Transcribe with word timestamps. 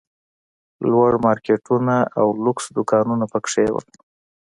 لوړ 0.89 1.11
مارکېټونه 1.25 1.95
او 2.19 2.27
لوکس 2.43 2.65
دوکانونه 2.75 3.25
پکښې 3.33 3.65
وو. 3.73 3.81